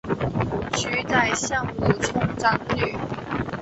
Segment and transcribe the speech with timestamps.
[0.73, 2.97] 娶宰相吴充长女。